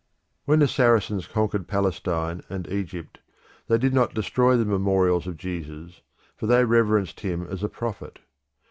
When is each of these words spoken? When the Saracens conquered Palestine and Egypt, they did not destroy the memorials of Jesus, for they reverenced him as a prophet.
When 0.45 0.57
the 0.57 0.67
Saracens 0.67 1.27
conquered 1.27 1.67
Palestine 1.67 2.41
and 2.49 2.67
Egypt, 2.71 3.19
they 3.67 3.77
did 3.77 3.93
not 3.93 4.15
destroy 4.15 4.57
the 4.57 4.65
memorials 4.65 5.27
of 5.27 5.37
Jesus, 5.37 6.01
for 6.35 6.47
they 6.47 6.65
reverenced 6.65 7.19
him 7.19 7.45
as 7.45 7.61
a 7.61 7.69
prophet. 7.69 8.17